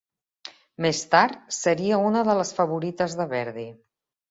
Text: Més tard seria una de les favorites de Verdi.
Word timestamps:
Més 0.85 1.01
tard 1.11 1.35
seria 1.59 2.01
una 2.07 2.25
de 2.31 2.37
les 2.41 2.55
favorites 2.63 3.17
de 3.23 3.31
Verdi. 3.37 3.71